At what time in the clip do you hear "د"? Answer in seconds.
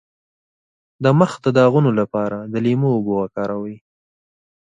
1.03-1.05, 1.45-1.47, 2.51-2.53